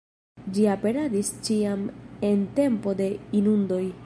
[0.55, 1.85] Ĝi aperadis ĉiam
[2.31, 3.85] en tempo de inundoj.